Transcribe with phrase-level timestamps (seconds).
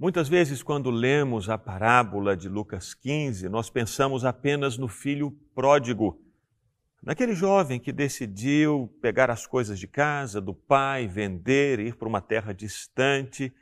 [0.00, 6.22] Muitas vezes, quando lemos a parábola de Lucas 15, nós pensamos apenas no filho pródigo,
[7.02, 12.20] naquele jovem que decidiu pegar as coisas de casa, do pai, vender, ir para uma
[12.20, 13.52] terra distante,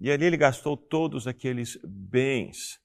[0.00, 2.80] e ali ele gastou todos aqueles bens.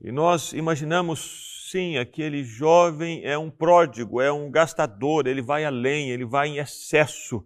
[0.00, 6.08] E nós imaginamos, sim, aquele jovem é um pródigo, é um gastador, ele vai além,
[6.08, 7.44] ele vai em excesso.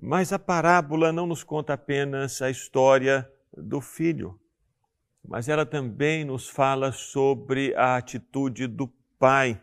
[0.00, 4.38] Mas a parábola não nos conta apenas a história do filho,
[5.26, 8.86] mas ela também nos fala sobre a atitude do
[9.18, 9.60] pai,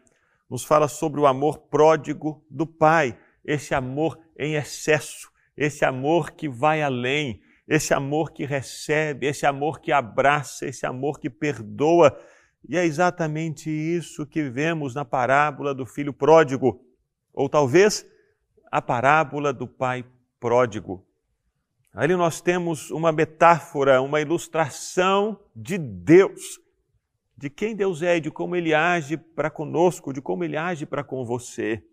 [0.49, 6.49] nos fala sobre o amor pródigo do pai, esse amor em excesso, esse amor que
[6.49, 12.15] vai além, esse amor que recebe, esse amor que abraça, esse amor que perdoa.
[12.67, 16.83] E é exatamente isso que vemos na parábola do filho pródigo,
[17.33, 18.05] ou talvez
[18.69, 20.03] a parábola do pai
[20.45, 21.03] pródigo.
[21.91, 26.59] Ali nós temos uma metáfora, uma ilustração de Deus,
[27.35, 31.03] de quem Deus é, de como Ele age para conosco, de como Ele age para
[31.03, 31.83] com você.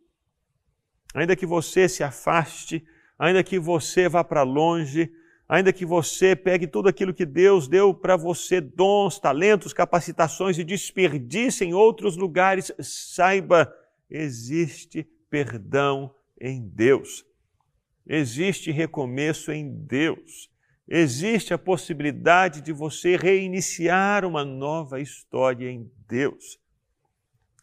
[1.14, 2.84] Ainda que você se afaste,
[3.18, 5.10] ainda que você vá para longe,
[5.48, 10.64] ainda que você pegue tudo aquilo que Deus deu para você, dons, talentos, capacitações e
[10.64, 13.74] desperdice em outros lugares, saiba,
[14.10, 17.31] existe perdão em Deus.
[18.06, 20.50] Existe recomeço em Deus.
[20.88, 26.60] Existe a possibilidade de você reiniciar uma nova história em Deus.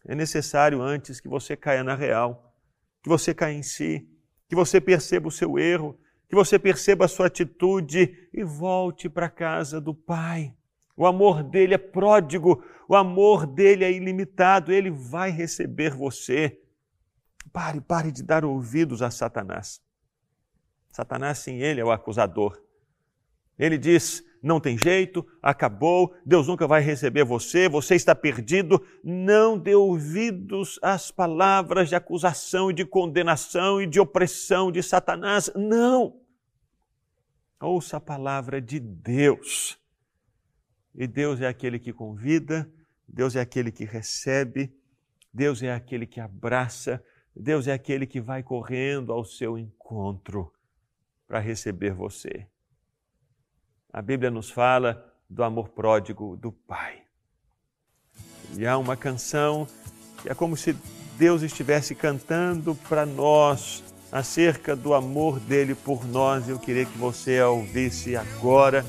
[0.07, 2.55] É necessário antes que você caia na real,
[3.03, 4.07] que você caia em si,
[4.47, 9.25] que você perceba o seu erro, que você perceba a sua atitude e volte para
[9.25, 10.55] a casa do Pai.
[10.95, 16.59] O amor dele é pródigo, o amor dele é ilimitado, ele vai receber você.
[17.51, 19.81] Pare, pare de dar ouvidos a Satanás.
[20.91, 22.61] Satanás, sim, ele é o acusador.
[23.57, 28.81] Ele diz: não tem jeito, acabou, Deus nunca vai receber você, você está perdido.
[29.03, 35.51] Não dê ouvidos às palavras de acusação e de condenação e de opressão de Satanás.
[35.55, 36.21] Não!
[37.59, 39.77] Ouça a palavra de Deus.
[40.95, 42.69] E Deus é aquele que convida,
[43.07, 44.73] Deus é aquele que recebe,
[45.33, 47.03] Deus é aquele que abraça,
[47.35, 50.51] Deus é aquele que vai correndo ao seu encontro
[51.29, 52.47] para receber você.
[53.93, 57.03] A Bíblia nos fala do amor pródigo do Pai.
[58.57, 59.67] E há uma canção
[60.21, 60.75] que é como se
[61.19, 66.49] Deus estivesse cantando para nós acerca do amor dele por nós.
[66.49, 68.83] Eu queria que você a ouvisse agora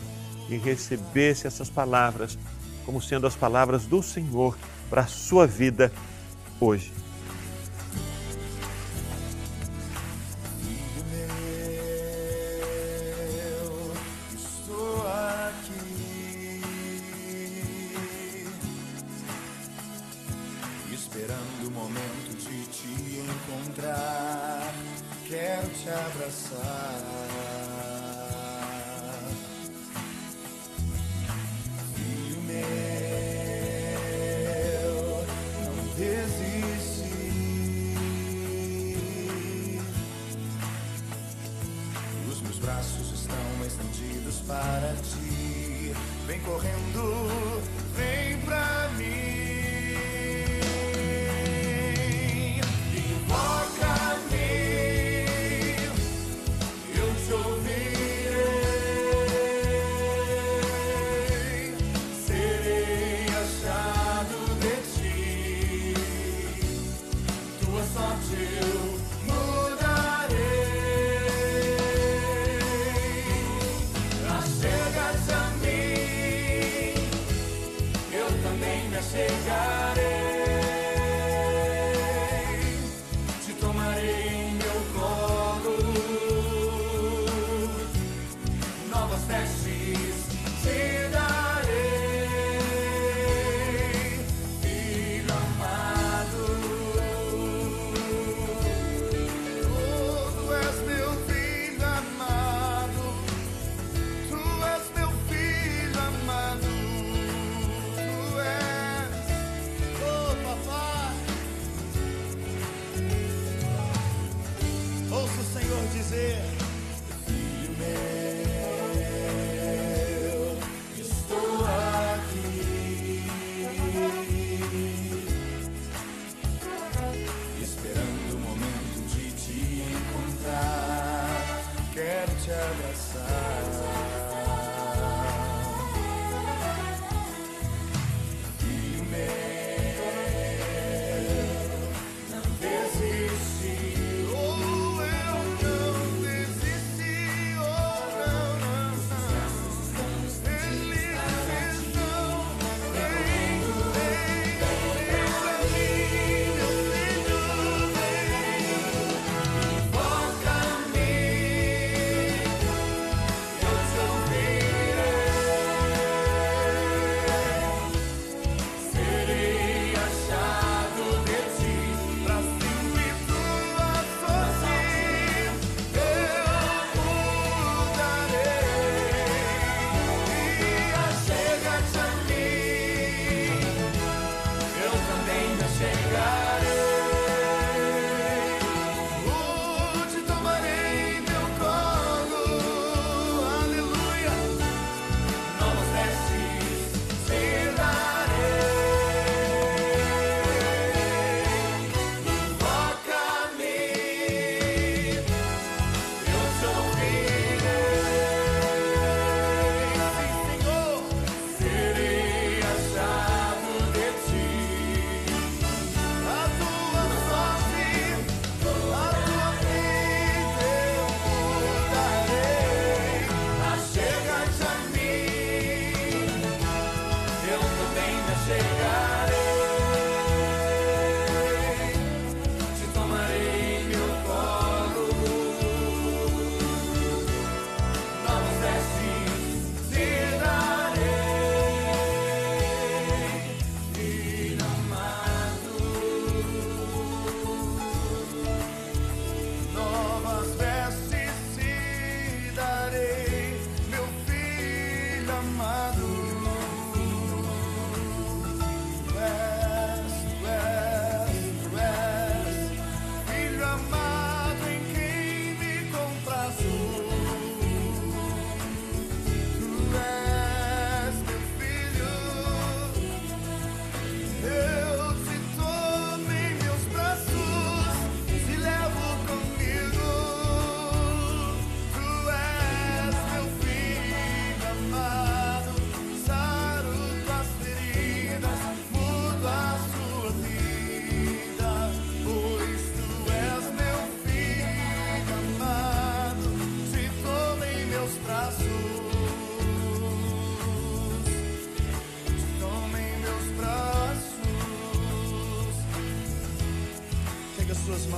[0.48, 2.38] e recebesse essas palavras
[2.86, 4.56] como sendo as palavras do Senhor
[4.88, 5.92] para a sua vida
[6.58, 6.99] hoje.
[26.20, 27.00] abraçar.
[31.94, 32.60] Filho meu,
[35.64, 37.10] não desiste.
[42.28, 45.94] Os meus braços estão estendidos para ti.
[46.26, 47.39] Vem correndo.
[79.12, 79.59] chegar.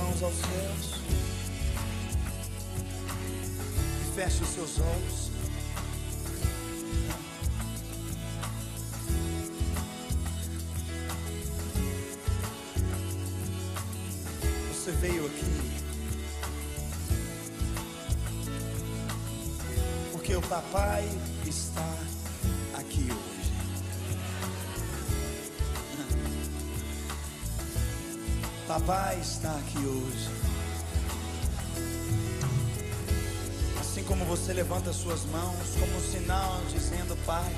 [0.03, 1.01] Aos céus
[4.01, 5.31] e feche os seus olhos.
[14.71, 15.83] Você veio aqui
[20.11, 21.07] porque o papai
[21.45, 21.97] está
[22.77, 23.32] aqui hoje.
[28.73, 30.29] Papai está aqui hoje.
[33.79, 37.55] Assim como você levanta suas mãos como um sinal dizendo, Pai,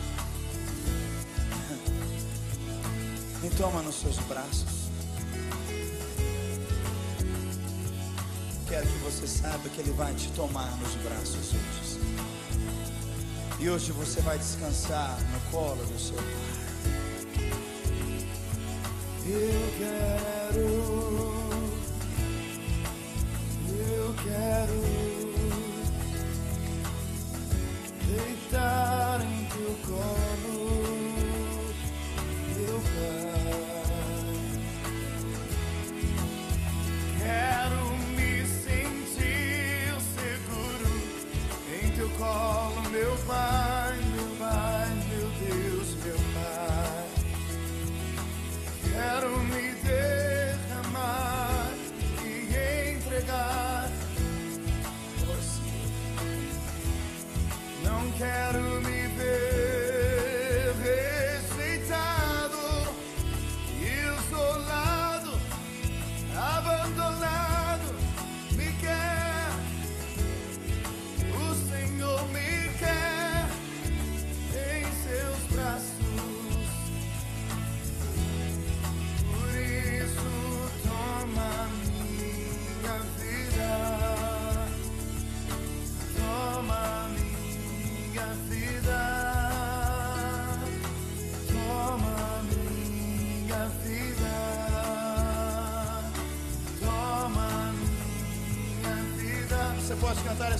[3.42, 4.90] me toma nos seus braços.
[8.68, 11.98] Quero que você saiba que Ele vai te tomar nos braços hoje.
[13.58, 17.46] E hoje você vai descansar no colo do seu Pai.
[19.26, 20.15] Eu quero.
[42.26, 43.55] bola, meu pai.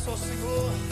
[0.06, 0.85] Só Senhor.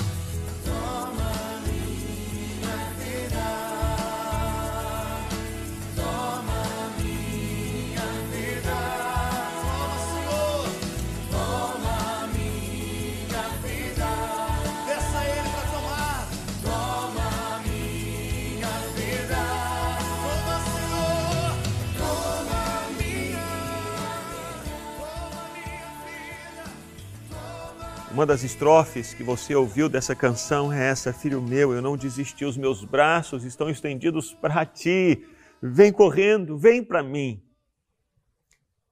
[28.13, 32.46] Uma das estrofes que você ouviu dessa canção é essa: Filho meu, eu não desisti,
[32.46, 35.27] os meus braços estão estendidos para ti.
[35.60, 37.43] Vem correndo, vem para mim.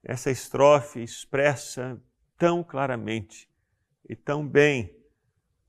[0.02, 2.02] Essa estrofe expressa
[2.36, 3.48] tão claramente
[4.08, 4.92] e tão bem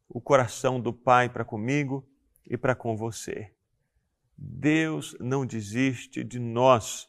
[0.10, 2.04] o coração do Pai para comigo
[2.50, 3.54] e para com você.
[4.36, 7.08] Deus não desiste de nós.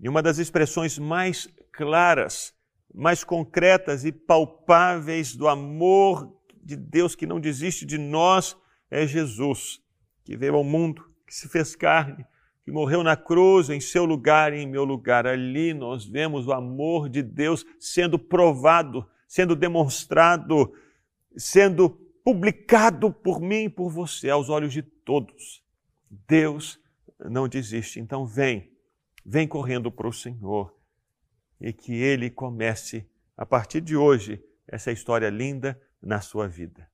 [0.00, 2.52] E uma das expressões mais claras
[2.94, 6.32] mais concretas e palpáveis do amor
[6.62, 8.56] de Deus que não desiste de nós
[8.88, 9.82] é Jesus,
[10.24, 12.24] que veio ao mundo, que se fez carne,
[12.64, 15.26] que morreu na cruz em seu lugar e em meu lugar.
[15.26, 20.72] Ali nós vemos o amor de Deus sendo provado, sendo demonstrado,
[21.36, 21.90] sendo
[22.24, 25.62] publicado por mim e por você aos olhos de todos.
[26.28, 26.80] Deus
[27.18, 27.98] não desiste.
[27.98, 28.70] Então vem,
[29.26, 30.72] vem correndo para o Senhor
[31.64, 36.86] e que ele comece, a partir de hoje, essa história linda na sua vida.